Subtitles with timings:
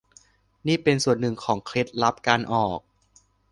[0.67, 2.79] นี่เป็นส่วนหนึ่งของเคล็ดลับการออก